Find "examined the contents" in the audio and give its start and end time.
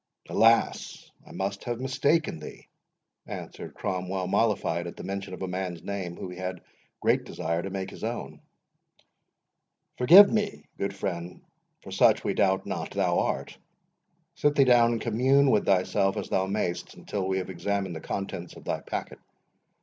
17.51-18.55